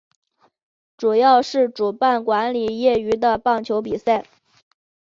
[0.97, 4.25] 主要是主办管理业余的棒球比赛。